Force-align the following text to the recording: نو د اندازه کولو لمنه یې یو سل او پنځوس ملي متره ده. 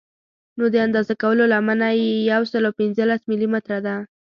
نو 0.57 0.63
د 0.73 0.75
اندازه 0.85 1.13
کولو 1.21 1.43
لمنه 1.53 1.87
یې 1.99 2.09
یو 2.31 2.41
سل 2.51 2.63
او 2.67 2.77
پنځوس 2.79 3.21
ملي 3.29 3.47
متره 3.53 3.79
ده. 3.85 3.95